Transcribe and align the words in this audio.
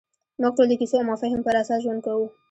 موږ 0.41 0.51
ټول 0.55 0.67
د 0.69 0.73
کیسو 0.79 0.95
او 0.99 1.09
مفاهیمو 1.11 1.45
پر 1.47 1.55
اساس 1.61 1.79
ژوند 1.85 1.99
کوو. 2.05 2.25